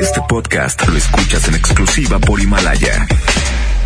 [0.00, 3.06] Este podcast lo escuchas en exclusiva por Himalaya.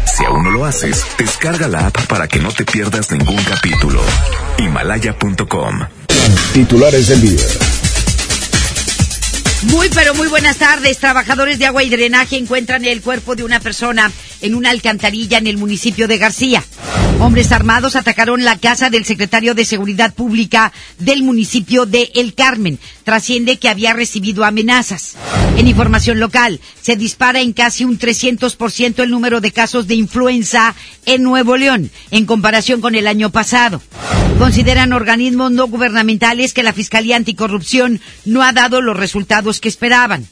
[0.05, 4.03] Si aún no lo haces, descarga la app para que no te pierdas ningún capítulo.
[4.59, 5.81] Himalaya.com.
[6.53, 7.47] Titulares del día.
[9.63, 10.99] Muy pero muy buenas tardes.
[10.99, 14.11] Trabajadores de agua y drenaje encuentran el cuerpo de una persona
[14.41, 16.65] en una alcantarilla en el municipio de García.
[17.19, 22.79] Hombres armados atacaron la casa del secretario de Seguridad Pública del municipio de El Carmen.
[23.05, 25.17] Trasciende que había recibido amenazas.
[25.57, 30.75] En información local, se dispara en casi un 300% el número de casos de influenza
[31.07, 33.81] en Nuevo León, en comparación con el año pasado.
[34.39, 40.27] Consideran organismos no gubernamentales que la Fiscalía Anticorrupción no ha dado los resultados que esperaban.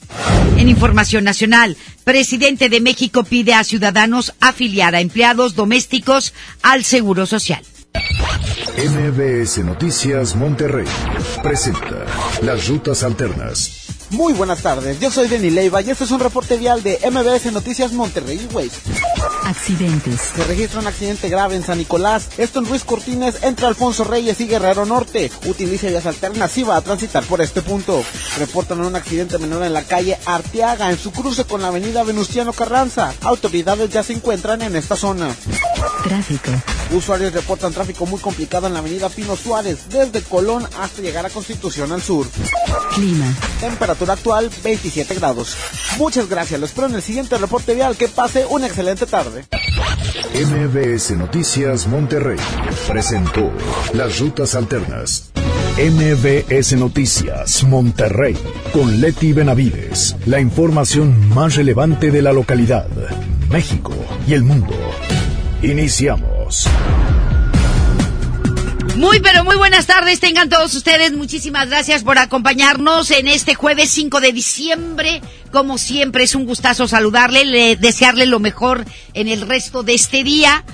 [0.59, 7.25] En información nacional, presidente de México pide a ciudadanos afiliar a empleados domésticos al Seguro
[7.25, 7.63] Social.
[8.77, 10.87] MBS Noticias Monterrey
[11.43, 12.05] presenta
[12.43, 14.04] las rutas alternas.
[14.15, 17.53] Muy buenas tardes, yo soy Denny Leiva y este es un reporte vial de MBS
[17.53, 18.49] Noticias Monterrey.
[19.43, 20.21] Accidentes.
[20.37, 24.41] Se registra un accidente grave en San Nicolás, esto en Ruiz Cortines, entre Alfonso Reyes
[24.41, 25.33] y Guerrero Norte.
[25.47, 28.05] Utilice vías alternativas a transitar por este punto.
[28.39, 32.53] Reportan un accidente menor en la calle Arteaga, en su cruce con la avenida Venustiano
[32.53, 33.13] Carranza.
[33.23, 35.35] Autoridades ya se encuentran en esta zona.
[36.05, 36.53] Tráfico.
[36.93, 41.31] Usuarios reportan tráfico muy complicado en la avenida Pino Suárez, desde Colón hasta llegar a
[41.31, 42.27] Constitución al sur.
[42.95, 43.35] Clima.
[43.59, 45.57] Temperatura actual 27 grados.
[45.99, 47.97] Muchas gracias, lo espero en el siguiente reporte vial.
[47.97, 49.45] Que pase una excelente tarde.
[50.35, 52.39] MBS Noticias Monterrey
[52.89, 53.53] presentó
[53.93, 55.31] las rutas alternas.
[55.77, 58.37] MBS Noticias Monterrey
[58.73, 60.17] con Leti Benavides.
[60.27, 62.89] La información más relevante de la localidad,
[63.49, 63.93] México
[64.27, 64.75] y el mundo.
[65.63, 66.69] Iniciamos.
[68.97, 71.13] Muy pero muy buenas tardes tengan todos ustedes.
[71.13, 75.21] Muchísimas gracias por acompañarnos en este jueves 5 de diciembre.
[75.51, 80.23] Como siempre es un gustazo saludarle, le, desearle lo mejor en el resto de este
[80.23, 80.65] día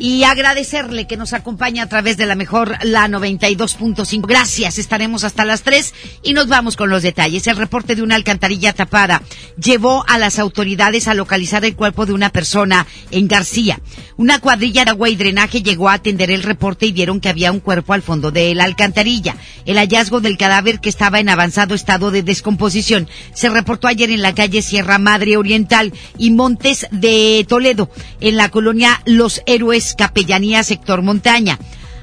[0.00, 4.26] y agradecerle que nos acompañe a través de la mejor, la 92.5.
[4.26, 7.46] Gracias, estaremos hasta las 3 y nos vamos con los detalles.
[7.46, 9.22] El reporte de una alcantarilla tapada
[9.62, 13.78] llevó a las autoridades a localizar el cuerpo de una persona en García.
[14.16, 17.52] Una cuadrilla de agua y drenaje llegó a atender el reporte y vieron que había
[17.52, 19.36] un cuerpo al fondo de la alcantarilla.
[19.66, 24.22] El hallazgo del cadáver que estaba en avanzado estado de descomposición se reportó ayer en
[24.22, 30.62] la calle Sierra Madre Oriental y Montes de Toledo, en la colonia Los Héroes Capellanía,
[30.62, 31.58] sector montaña.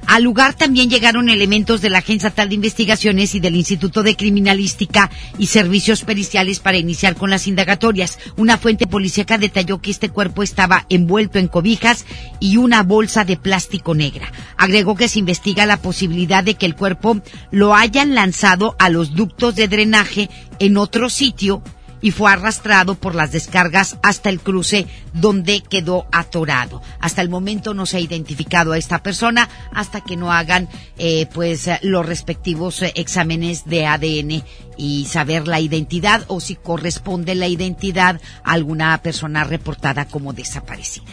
[0.07, 4.15] Al lugar también llegaron elementos de la Agencia Estatal de Investigaciones y del Instituto de
[4.15, 8.17] Criminalística y Servicios Periciales para iniciar con las indagatorias.
[8.37, 12.05] Una fuente policíaca detalló que este cuerpo estaba envuelto en cobijas
[12.39, 14.31] y una bolsa de plástico negra.
[14.55, 17.21] Agregó que se investiga la posibilidad de que el cuerpo
[17.51, 21.61] lo hayan lanzado a los ductos de drenaje en otro sitio
[22.01, 26.81] y fue arrastrado por las descargas hasta el cruce donde quedó atorado.
[26.99, 31.27] Hasta el momento no se ha identificado a esta persona hasta que no hagan eh,
[31.33, 34.43] pues los respectivos eh, exámenes de ADN
[34.77, 41.05] y saber la identidad o si corresponde la identidad a alguna persona reportada como desaparecida.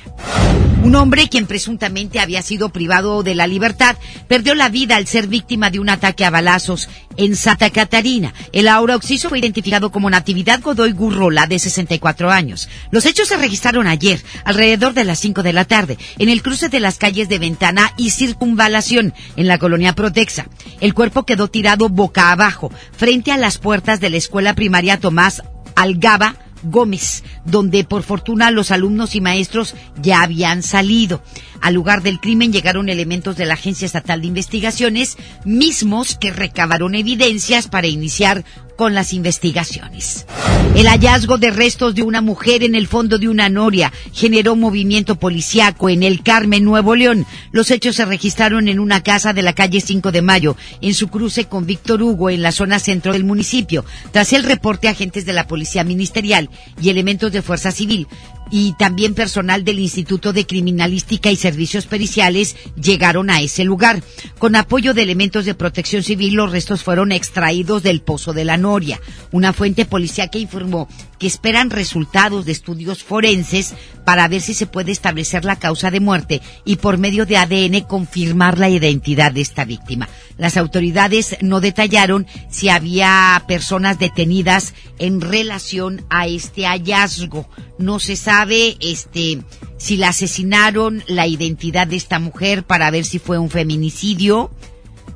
[0.83, 3.97] Un hombre quien presuntamente había sido privado de la libertad
[4.29, 8.35] perdió la vida al ser víctima de un ataque a balazos en Santa Catarina.
[8.53, 12.69] El aura oxiso fue identificado como Natividad Godoy Gurrola de 64 años.
[12.91, 16.69] Los hechos se registraron ayer, alrededor de las 5 de la tarde, en el cruce
[16.69, 20.49] de las calles de Ventana y Circunvalación, en la colonia Protexa.
[20.81, 25.45] El cuerpo quedó tirado boca abajo, frente a las puertas de la escuela primaria Tomás
[25.77, 26.35] Algaba
[26.65, 31.23] Gómez, donde por fortuna los alumnos y maestros ya habían salido.
[31.61, 36.95] Al lugar del crimen llegaron elementos de la Agencia Estatal de Investigaciones, mismos que recabaron
[36.95, 38.45] evidencias para iniciar
[38.77, 40.27] con las investigaciones.
[40.75, 45.15] El hallazgo de restos de una mujer en el fondo de una noria generó movimiento
[45.17, 47.27] policiaco en el Carmen, Nuevo León.
[47.53, 51.09] Los hechos se registraron en una casa de la calle 5 de Mayo, en su
[51.09, 53.85] cruce con Víctor Hugo, en la zona centro del municipio.
[54.11, 58.09] Tras el reporte, agentes de la Policía Ministerial y elementos de Fuerza Civil
[58.51, 64.03] y también personal del Instituto de Criminalística y Servicios Periciales llegaron a ese lugar.
[64.39, 68.57] Con apoyo de elementos de protección civil, los restos fueron extraídos del pozo de la
[68.57, 69.01] Noria.
[69.33, 70.89] Una fuente policial que informó
[71.19, 73.75] que esperan resultados de estudios forenses
[74.05, 77.81] para ver si se puede establecer la causa de muerte y por medio de ADN
[77.83, 80.09] confirmar la identidad de esta víctima.
[80.37, 87.49] Las autoridades no detallaron si había personas detenidas en relación a este hallazgo.
[87.79, 89.43] No se sabe este
[89.77, 94.51] si la asesinaron, la identidad de esta mujer para ver si fue un feminicidio.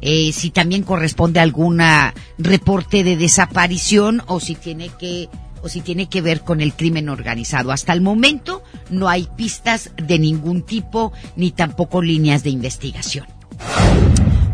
[0.01, 1.81] Eh, si también corresponde a algún
[2.39, 5.29] reporte de desaparición o si tiene que
[5.61, 7.73] o si tiene que ver con el crimen organizado.
[7.73, 13.38] Hasta el momento no hay pistas de ningún tipo ni tampoco líneas de investigación.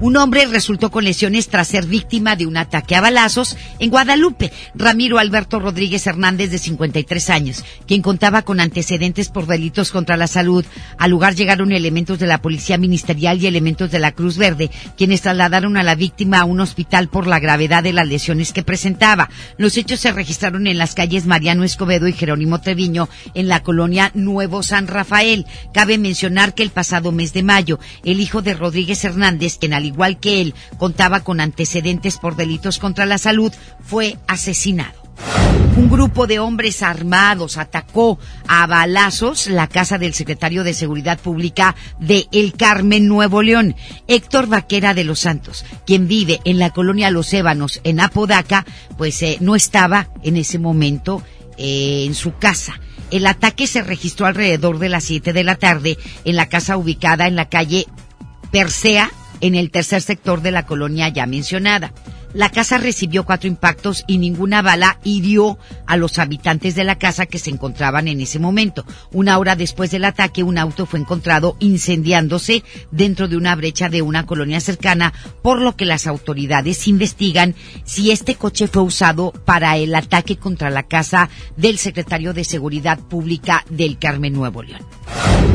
[0.01, 4.53] Un hombre resultó con lesiones tras ser víctima de un ataque a balazos en Guadalupe.
[4.75, 10.27] Ramiro Alberto Rodríguez Hernández, de 53 años, quien contaba con antecedentes por delitos contra la
[10.27, 10.65] salud.
[10.99, 15.23] Al lugar llegaron elementos de la Policía Ministerial y elementos de la Cruz Verde, quienes
[15.23, 19.31] trasladaron a la víctima a un hospital por la gravedad de las lesiones que presentaba.
[19.59, 24.11] Los hechos se registraron en las calles Mariano Escobedo y Jerónimo Treviño, en la colonia
[24.15, 25.47] Nuevo San Rafael.
[25.73, 29.84] Cabe mencionar que el pasado mes de mayo, el hijo de Rodríguez Hernández, quien al
[29.85, 33.53] igual que él contaba con antecedentes por delitos contra la salud,
[33.83, 35.05] fue asesinado.
[35.77, 41.75] Un grupo de hombres armados atacó a balazos la casa del secretario de Seguridad Pública
[41.99, 43.75] de El Carmen, Nuevo León,
[44.07, 48.65] Héctor Vaquera de los Santos, quien vive en la colonia Los Ébanos, en Apodaca,
[48.97, 51.23] pues eh, no estaba en ese momento
[51.59, 52.81] eh, en su casa.
[53.11, 57.27] El ataque se registró alrededor de las 7 de la tarde en la casa ubicada
[57.27, 57.87] en la calle
[58.53, 59.11] Persea,
[59.41, 61.93] en el tercer sector de la colonia ya mencionada.
[62.35, 67.27] La casa recibió cuatro impactos y ninguna bala hirió a los habitantes de la casa
[67.27, 68.85] que se encontraban en ese momento.
[69.13, 74.03] Una hora después del ataque, un auto fue encontrado incendiándose dentro de una brecha de
[74.03, 77.55] una colonia cercana, por lo que las autoridades investigan
[77.85, 82.99] si este coche fue usado para el ataque contra la casa del secretario de Seguridad
[82.99, 84.83] Pública del Carmen Nuevo León.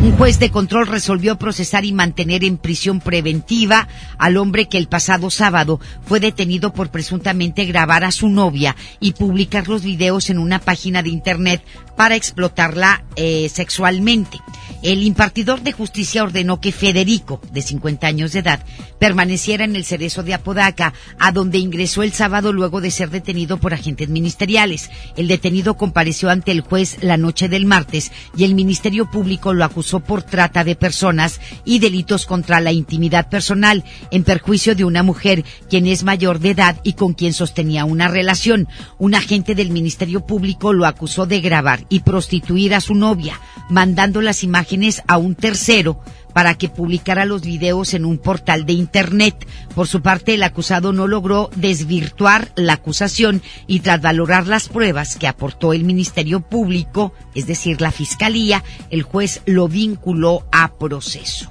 [0.01, 4.87] Un juez de control resolvió procesar y mantener en prisión preventiva al hombre que el
[4.87, 10.39] pasado sábado fue detenido por presuntamente grabar a su novia y publicar los videos en
[10.39, 11.63] una página de internet
[11.95, 14.39] para explotarla eh, sexualmente.
[14.81, 18.63] El impartidor de justicia ordenó que Federico, de 50 años de edad,
[18.97, 23.57] permaneciera en el cerezo de Apodaca, a donde ingresó el sábado luego de ser detenido
[23.57, 24.89] por agentes ministeriales.
[25.17, 29.65] El detenido compareció ante el juez la noche del martes y el Ministerio Público lo
[29.65, 35.03] acusó por trata de personas y delitos contra la intimidad personal en perjuicio de una
[35.03, 38.67] mujer quien es mayor de y con quien sostenía una relación.
[38.97, 43.39] Un agente del Ministerio Público lo acusó de grabar y prostituir a su novia,
[43.69, 46.01] mandando las imágenes a un tercero
[46.33, 49.47] para que publicara los videos en un portal de Internet.
[49.73, 55.15] Por su parte, el acusado no logró desvirtuar la acusación y tras valorar las pruebas
[55.15, 61.49] que aportó el Ministerio Público, es decir, la Fiscalía, el juez lo vinculó a proceso.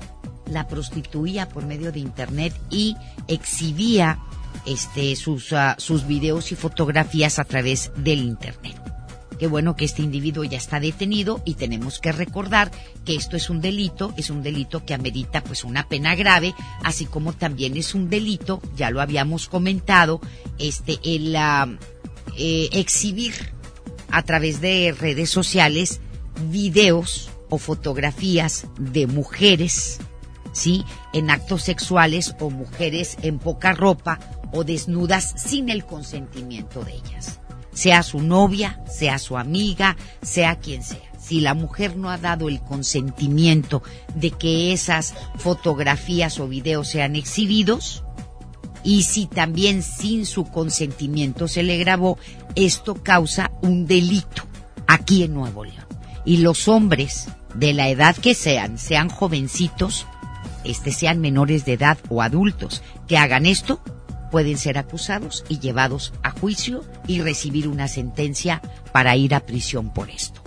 [0.50, 2.96] La prostituía por medio de Internet y
[3.26, 4.19] exhibía
[4.69, 8.76] este, sus, uh, sus videos y fotografías a través del Internet.
[9.38, 12.73] Qué bueno que este individuo ya está detenido y tenemos que recordar
[13.05, 17.05] que esto es un delito, es un delito que amerita pues una pena grave, así
[17.05, 20.20] como también es un delito, ya lo habíamos comentado,
[20.59, 23.32] este el eh, exhibir
[24.11, 26.00] a través de redes sociales
[26.50, 30.00] videos o fotografías de mujeres,
[30.53, 30.85] ¿sí?
[31.12, 34.19] En actos sexuales o mujeres en poca ropa
[34.53, 37.41] o desnudas sin el consentimiento de ellas
[37.79, 40.99] sea su novia, sea su amiga, sea quien sea.
[41.21, 43.85] Si la mujer no ha dado el consentimiento
[44.17, 48.03] de que esas fotografías o videos sean exhibidos,
[48.83, 52.19] y si también sin su consentimiento se le grabó,
[52.56, 54.43] esto causa un delito
[54.89, 55.87] aquí en Nuevo León.
[56.25, 60.05] Y los hombres, de la edad que sean, sean jovencitos,
[60.68, 63.80] este sean menores de edad o adultos, que hagan esto,
[64.30, 68.60] pueden ser acusados y llevados a juicio y recibir una sentencia
[68.92, 70.40] para ir a prisión por esto.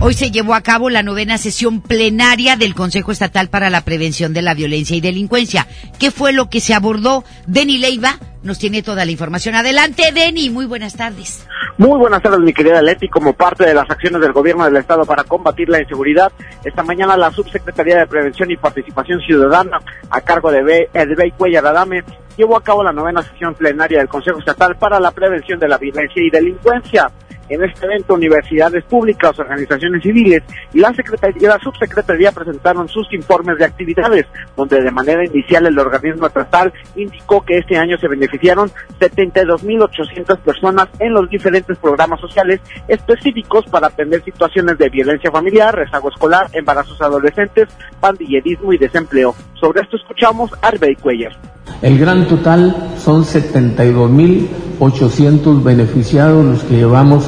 [0.00, 4.34] Hoy se llevó a cabo la novena sesión plenaria del Consejo Estatal para la Prevención
[4.34, 5.66] de la Violencia y Delincuencia.
[5.98, 7.24] ¿Qué fue lo que se abordó?
[7.46, 9.54] Deni Leiva nos tiene toda la información.
[9.54, 11.46] Adelante, Deni, muy buenas tardes.
[11.76, 13.08] Muy buenas tardes, mi querida Leti.
[13.08, 16.30] Como parte de las acciones del gobierno del Estado para combatir la inseguridad,
[16.64, 22.04] esta mañana la Subsecretaría de Prevención y Participación Ciudadana, a cargo de Edbey Cuellar Adame,
[22.36, 25.76] llevó a cabo la novena sesión plenaria del Consejo Estatal para la Prevención de la
[25.76, 27.10] Violencia y Delincuencia.
[27.48, 33.58] En este evento, universidades públicas, organizaciones civiles y la, Secretaría, la subsecretaría presentaron sus informes
[33.58, 38.70] de actividades, donde de manera inicial el organismo estatal indicó que este año se beneficiaron
[39.00, 46.08] 72.800 personas en los diferentes programas sociales específicos para atender situaciones de violencia familiar, rezago
[46.08, 47.68] escolar, embarazos adolescentes,
[48.00, 49.34] pandillerismo y desempleo.
[49.54, 51.53] Sobre esto escuchamos a Arbey Cuellar.
[51.82, 57.24] El gran total son 72.800 beneficiados los que llevamos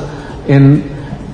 [0.49, 0.85] en,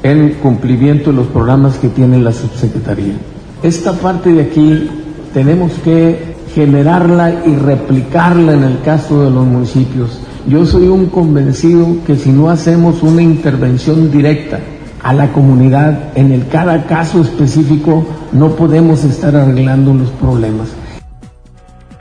[0.02, 3.14] en cumplimiento de los programas que tiene la subsecretaría.
[3.62, 4.90] Esta parte de aquí
[5.32, 10.18] tenemos que generarla y replicarla en el caso de los municipios.
[10.48, 14.58] Yo soy un convencido que si no hacemos una intervención directa
[15.02, 20.68] a la comunidad en el cada caso específico, no podemos estar arreglando los problemas.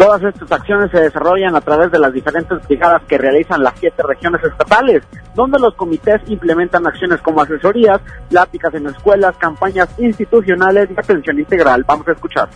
[0.01, 4.01] Todas estas acciones se desarrollan a través de las diferentes brigadas que realizan las siete
[4.01, 5.03] regiones estatales,
[5.35, 11.85] donde los comités implementan acciones como asesorías, pláticas en escuelas, campañas institucionales y atención integral.
[11.87, 12.49] Vamos a escuchar.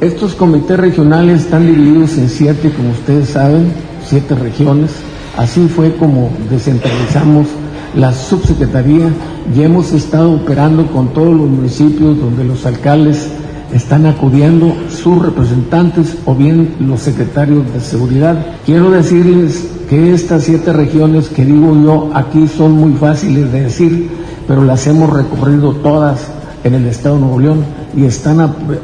[0.00, 5.02] Estos comités regionales están divididos en siete, como ustedes saben, siete regiones.
[5.36, 7.48] Así fue como descentralizamos
[7.96, 9.08] la subsecretaría
[9.52, 13.32] y hemos estado operando con todos los municipios donde los alcaldes
[13.72, 18.36] están acudiendo sus representantes o bien los secretarios de seguridad.
[18.66, 24.10] Quiero decirles que estas siete regiones que digo yo aquí son muy fáciles de decir,
[24.46, 26.28] pero las hemos recorrido todas
[26.64, 27.64] en el Estado de Nuevo León
[27.96, 28.40] y están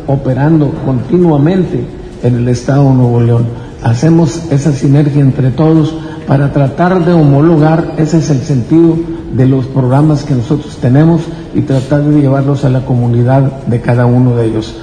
[0.06, 1.86] operando continuamente
[2.22, 3.46] en el Estado de Nuevo León.
[3.82, 5.94] Hacemos esa sinergia entre todos
[6.26, 8.96] para tratar de homologar, ese es el sentido
[9.32, 11.22] de los programas que nosotros tenemos
[11.56, 14.78] y tratar de llevarlos a la comunidad de cada uno de ellos.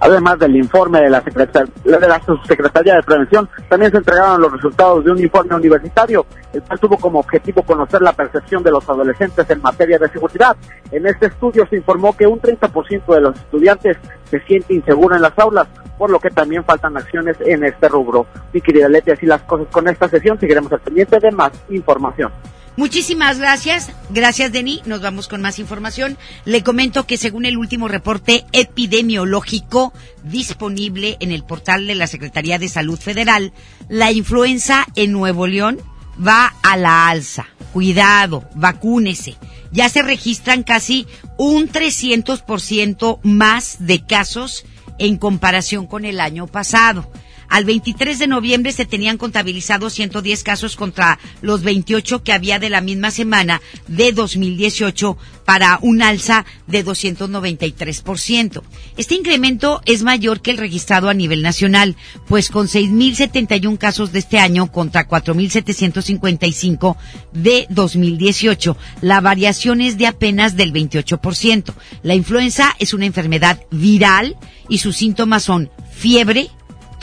[0.00, 5.04] Además del informe de la, de la Subsecretaría de Prevención, también se entregaron los resultados
[5.04, 9.48] de un informe universitario, el cual tuvo como objetivo conocer la percepción de los adolescentes
[9.50, 10.56] en materia de seguridad.
[10.90, 15.22] En este estudio se informó que un 30% de los estudiantes se siente inseguro en
[15.22, 15.68] las aulas,
[15.98, 18.26] por lo que también faltan acciones en este rubro.
[18.54, 22.32] Mi querida Leti, así las cosas con esta sesión, seguiremos al pendiente de más información.
[22.76, 23.90] Muchísimas gracias.
[24.10, 24.80] Gracias, Deni.
[24.86, 26.16] Nos vamos con más información.
[26.44, 29.92] Le comento que según el último reporte epidemiológico
[30.24, 33.52] disponible en el portal de la Secretaría de Salud Federal,
[33.88, 35.80] la influenza en Nuevo León
[36.26, 37.46] va a la alza.
[37.72, 39.36] Cuidado, vacúnese.
[39.70, 44.64] Ya se registran casi un 300% más de casos
[44.98, 47.10] en comparación con el año pasado.
[47.52, 52.70] Al 23 de noviembre se tenían contabilizados 110 casos contra los 28 que había de
[52.70, 58.62] la misma semana de 2018 para un alza de 293%.
[58.96, 61.94] Este incremento es mayor que el registrado a nivel nacional,
[62.26, 66.96] pues con 6.071 casos de este año contra 4.755
[67.34, 71.74] de 2018, la variación es de apenas del 28%.
[72.02, 74.38] La influenza es una enfermedad viral
[74.70, 76.48] y sus síntomas son fiebre,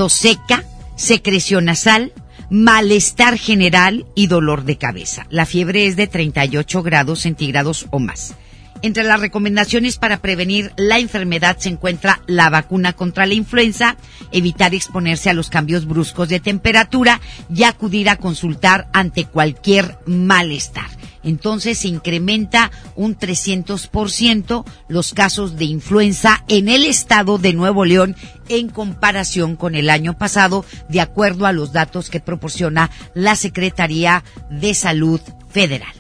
[0.07, 0.63] seca,
[0.95, 2.13] secreción nasal,
[2.49, 5.25] malestar general y dolor de cabeza.
[5.29, 8.35] La fiebre es de 38 grados centígrados o más.
[8.81, 13.97] Entre las recomendaciones para prevenir la enfermedad se encuentra la vacuna contra la influenza,
[14.31, 17.19] evitar exponerse a los cambios bruscos de temperatura
[17.53, 25.65] y acudir a consultar ante cualquier malestar entonces se incrementa un 300% los casos de
[25.65, 28.15] influenza en el estado de Nuevo León
[28.47, 34.23] en comparación con el año pasado, de acuerdo a los datos que proporciona la Secretaría
[34.49, 35.93] de Salud Federal.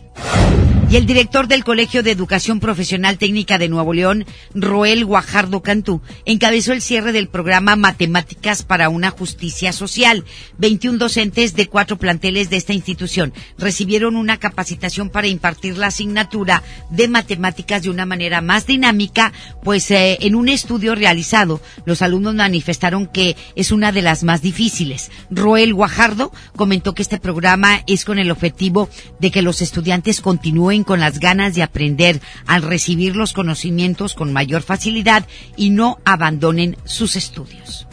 [0.91, 6.01] Y el director del Colegio de Educación Profesional Técnica de Nuevo León, Roel Guajardo Cantú,
[6.25, 10.25] encabezó el cierre del programa Matemáticas para una Justicia Social.
[10.57, 16.63] 21 docentes de cuatro planteles de esta institución recibieron una capacitación para impartir la asignatura
[16.89, 19.31] de matemáticas de una manera más dinámica,
[19.63, 24.41] pues eh, en un estudio realizado, los alumnos manifestaron que es una de las más
[24.41, 25.11] difíciles.
[25.29, 30.78] Roel Guajardo comentó que este programa es con el objetivo de que los estudiantes continúen
[30.83, 36.77] con las ganas de aprender al recibir los conocimientos con mayor facilidad y no abandonen
[36.85, 37.87] sus estudios.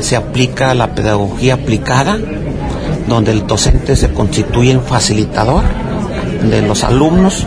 [0.00, 2.18] Se aplica la pedagogía aplicada,
[3.08, 5.64] donde el docente se constituye en facilitador
[6.42, 7.46] de los alumnos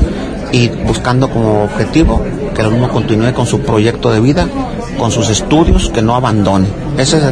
[0.51, 2.23] y buscando como objetivo
[2.55, 4.47] que el alumno continúe con su proyecto de vida,
[4.97, 6.67] con sus estudios, que no abandone.
[6.97, 7.23] Ese es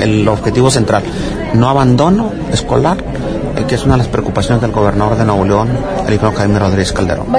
[0.00, 1.02] el objetivo central.
[1.54, 2.98] No abandono escolar,
[3.62, 5.68] que es una de las preocupaciones del gobernador de Nuevo León,
[6.06, 7.38] el ingeniero Jaime Rodríguez Calderón.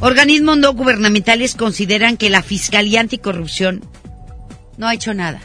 [0.00, 3.84] Organismos no gubernamentales consideran que la Fiscalía Anticorrupción
[4.76, 5.40] no ha hecho nada,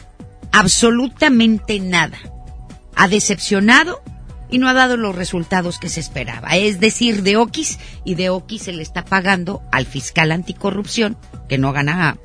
[0.50, 2.18] absolutamente nada.
[2.96, 4.02] Ha decepcionado
[4.50, 6.56] y no ha dado los resultados que se esperaba.
[6.56, 11.16] Es decir, de Oquis y de Oquis se le está pagando al fiscal anticorrupción,
[11.48, 12.16] que no gana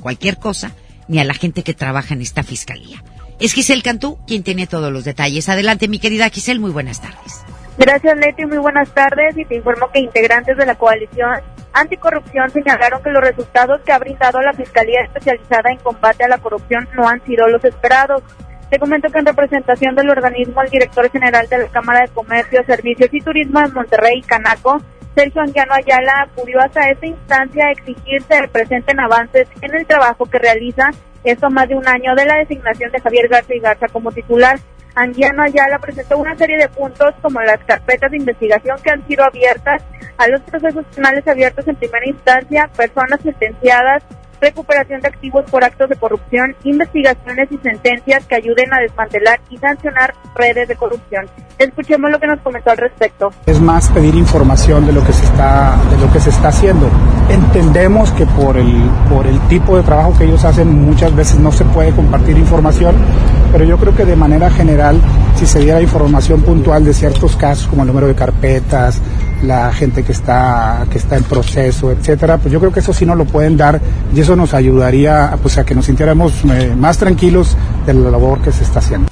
[0.00, 0.72] cualquier cosa,
[1.08, 3.02] ni a la gente que trabaja en esta fiscalía.
[3.40, 5.48] Es Giselle Cantú quien tiene todos los detalles.
[5.48, 7.42] Adelante, mi querida Giselle, muy buenas tardes.
[7.78, 9.36] Gracias, Leti, muy buenas tardes.
[9.36, 11.40] Y te informo que integrantes de la coalición
[11.72, 16.38] anticorrupción señalaron que los resultados que ha brindado la Fiscalía Especializada en Combate a la
[16.38, 18.22] Corrupción no han sido los esperados.
[18.68, 22.62] Te comento que en representación del organismo, el director general de la Cámara de Comercio,
[22.66, 24.82] Servicios y Turismo de Monterrey, Canaco,
[25.14, 30.26] Sergio Anguiano Ayala acudió hasta esta instancia a exigir se presenten avances en el trabajo
[30.26, 30.90] que realiza
[31.24, 34.58] Esto más de un año de la designación de Javier Garza y Garza como titular.
[34.94, 39.24] Andiano Ayala presentó una serie de puntos como las carpetas de investigación que han sido
[39.24, 39.82] abiertas
[40.16, 44.02] a los procesos penales abiertos en primera instancia, personas sentenciadas,
[44.40, 49.58] recuperación de activos por actos de corrupción, investigaciones y sentencias que ayuden a desmantelar y
[49.58, 51.26] sancionar redes de corrupción.
[51.58, 53.30] Escuchemos lo que nos comentó al respecto.
[53.46, 56.88] Es más pedir información de lo que se está de lo que se está haciendo.
[57.28, 61.52] Entendemos que por el por el tipo de trabajo que ellos hacen muchas veces no
[61.52, 62.94] se puede compartir información,
[63.52, 65.00] pero yo creo que de manera general
[65.36, 69.00] si se diera información puntual de ciertos casos como el número de carpetas,
[69.42, 73.06] la gente que está que está en proceso, etcétera, pues yo creo que eso sí
[73.06, 73.80] nos lo pueden dar
[74.14, 77.56] y eso nos ayudaría pues a que nos sintiéramos eh, más tranquilos
[77.86, 79.08] de la labor que se está haciendo.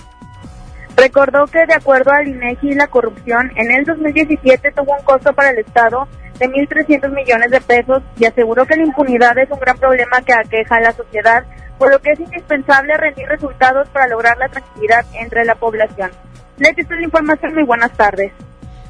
[0.96, 5.50] Recordó que de acuerdo al INEGI la corrupción en el 2017 tuvo un costo para
[5.50, 6.08] el Estado
[6.38, 10.32] de 1.300 millones de pesos y aseguró que la impunidad es un gran problema que
[10.32, 11.44] aqueja a la sociedad,
[11.78, 16.10] por lo que es indispensable rendir resultados para lograr la tranquilidad entre la población.
[16.58, 17.54] Leti, esta es la información.
[17.54, 18.32] Muy buenas tardes.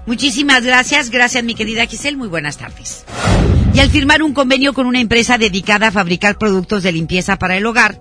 [0.07, 1.11] Muchísimas gracias.
[1.11, 2.17] Gracias, mi querida Giselle.
[2.17, 3.05] Muy buenas tardes.
[3.75, 7.57] Y al firmar un convenio con una empresa dedicada a fabricar productos de limpieza para
[7.57, 8.01] el hogar,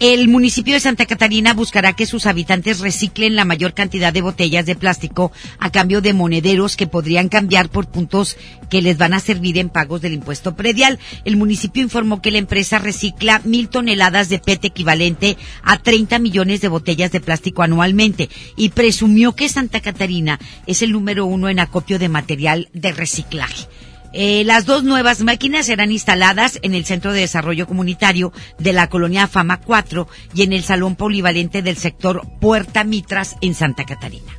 [0.00, 4.64] el municipio de Santa Catarina buscará que sus habitantes reciclen la mayor cantidad de botellas
[4.64, 8.36] de plástico a cambio de monederos que podrían cambiar por puntos
[8.70, 11.00] que les van a servir en pagos del impuesto predial.
[11.24, 16.60] El municipio informó que la empresa recicla mil toneladas de PET equivalente a 30 millones
[16.60, 21.58] de botellas de plástico anualmente y presumió que Santa Catarina es el número uno en
[21.58, 23.66] acopio de material de reciclaje.
[24.12, 28.88] Eh, las dos nuevas máquinas serán instaladas en el Centro de Desarrollo Comunitario de la
[28.88, 34.32] Colonia Fama 4 y en el Salón Polivalente del sector Puerta Mitras en Santa Catarina.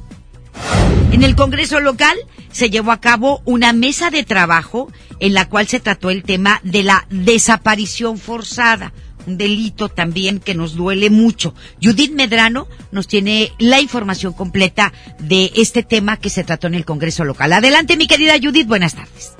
[1.11, 2.17] En el Congreso local
[2.51, 6.61] se llevó a cabo una mesa de trabajo en la cual se trató el tema
[6.63, 8.93] de la desaparición forzada,
[9.27, 11.53] un delito también que nos duele mucho.
[11.81, 16.85] Judith Medrano nos tiene la información completa de este tema que se trató en el
[16.85, 17.53] Congreso local.
[17.53, 19.33] Adelante, mi querida Judith, buenas tardes.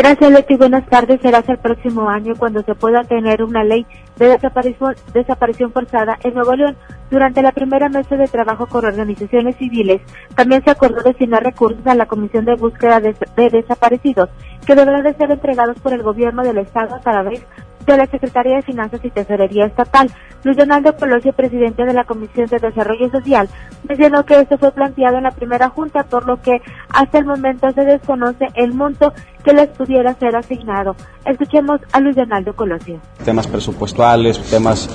[0.00, 0.56] Gracias, Leti.
[0.56, 1.20] Buenas tardes.
[1.20, 3.84] Será hasta el próximo año cuando se pueda tener una ley
[4.16, 6.74] de desaparición, forzada en Nuevo León.
[7.10, 10.00] Durante la primera mesa de trabajo con organizaciones civiles,
[10.34, 14.30] también se acordó destinar recursos a la Comisión de Búsqueda de, de Desaparecidos,
[14.66, 17.44] que deberán de ser entregados por el gobierno del Estado a través
[17.86, 20.10] de la Secretaría de Finanzas y Tesorería Estatal.
[20.42, 23.48] Luis Donaldo Colosio, presidente de la Comisión de Desarrollo Social,
[23.88, 27.70] mencionó que esto fue planteado en la primera junta, por lo que hasta el momento
[27.72, 29.12] se desconoce el monto
[29.44, 30.96] que les pudiera ser asignado.
[31.26, 33.00] Escuchemos a Luis Donaldo Colosio.
[33.24, 34.88] Temas presupuestales, temas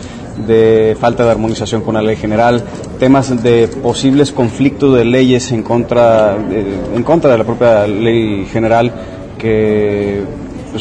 [0.47, 2.63] de falta de armonización con la ley general,
[2.99, 8.91] temas de posibles conflictos de leyes en contra, en contra de la propia ley general
[9.37, 10.23] que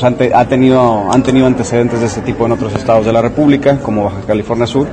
[0.05, 3.13] pues han, te, ha tenido, han tenido antecedentes de este tipo en otros estados de
[3.13, 4.87] la República, como Baja California Sur.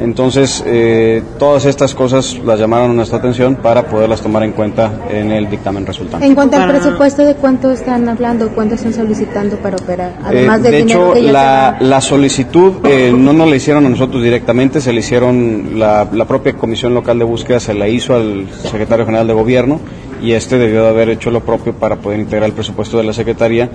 [0.00, 5.32] Entonces, eh, todas estas cosas las llamaron nuestra atención para poderlas tomar en cuenta en
[5.32, 6.24] el dictamen resultante.
[6.24, 8.48] En cuanto al presupuesto, ¿de cuánto están hablando?
[8.50, 10.12] ¿Cuánto están solicitando para operar?
[10.24, 14.80] Además eh, de hecho, la, la, solicitud eh, no nos la hicieron a nosotros directamente,
[14.80, 19.04] se le hicieron, la, la propia Comisión Local de Búsqueda se la hizo al Secretario
[19.04, 19.80] General de Gobierno
[20.20, 23.12] y este debió de haber hecho lo propio para poder integrar el presupuesto de la
[23.12, 23.68] Secretaría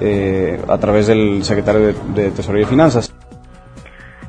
[0.00, 3.12] eh, a través del Secretario de, de y Finanzas.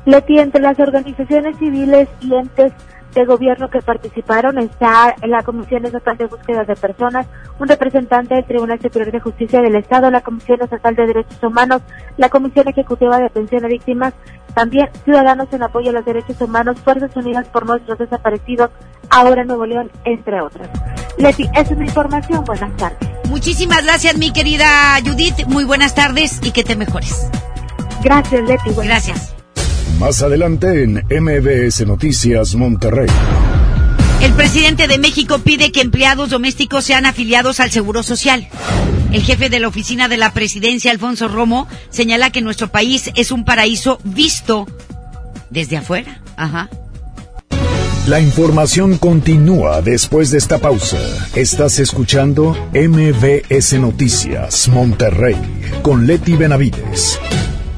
[0.04, 2.72] Leti, entre las organizaciones civiles y entes
[3.14, 7.26] de gobierno que participaron está en la Comisión Estatal de Búsqueda de Personas,
[7.58, 11.82] un representante del Tribunal Superior de Justicia del Estado, la Comisión Estatal de Derechos Humanos,
[12.16, 14.14] la Comisión Ejecutiva de Atención a Víctimas,
[14.54, 18.70] también Ciudadanos en Apoyo a los Derechos Humanos, Fuerzas Unidas por Nuestros Desaparecidos,
[19.10, 20.68] ahora Nuevo León, entre otros.
[21.18, 22.44] Leti, esa es mi información.
[22.44, 23.08] Buenas tardes.
[23.28, 25.46] Muchísimas gracias, mi querida Judith.
[25.46, 27.28] Muy buenas tardes y que te mejores.
[28.02, 28.70] Gracias, Leti.
[28.74, 29.34] Gracias.
[29.98, 33.08] Más adelante en MBS Noticias Monterrey.
[34.22, 38.48] El presidente de México pide que empleados domésticos sean afiliados al Seguro Social.
[39.12, 43.30] El jefe de la oficina de la presidencia, Alfonso Romo, señala que nuestro país es
[43.30, 44.66] un paraíso visto
[45.50, 46.22] desde afuera.
[46.36, 46.70] Ajá.
[48.06, 50.98] La información continúa después de esta pausa.
[51.36, 55.36] Estás escuchando MBS Noticias Monterrey
[55.82, 57.20] con Leti Benavides.